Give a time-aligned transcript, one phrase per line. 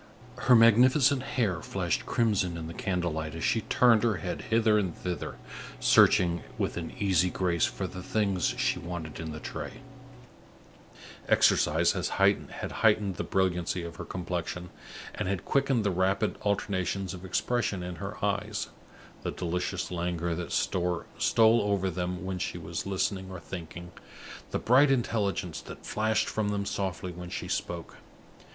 [0.47, 4.79] Her magnificent hair flashed crimson in the candle light, as she turned her head hither
[4.79, 5.35] and thither,
[5.79, 9.73] searching with an easy grace for the things she wanted in the tray.
[11.29, 12.07] Exercise had
[12.71, 14.71] heightened the brilliancy of her complexion,
[15.13, 18.69] and had quickened the rapid alternations of expression in her eyes
[19.21, 23.91] the delicious languor that stole over them when she was listening or thinking,
[24.49, 27.97] the bright intelligence that flashed from them softly when she spoke.